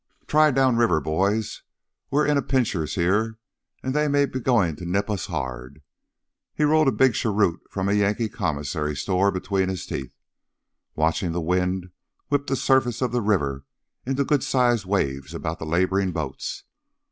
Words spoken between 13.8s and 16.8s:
into good sized waves about the laboring boats.